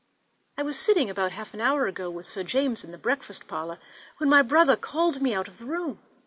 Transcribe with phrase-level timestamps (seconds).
[0.57, 3.77] I was sitting about half an hour ago with Sir James in the breakfast parlour,
[4.17, 5.99] when my brother called me out of the room.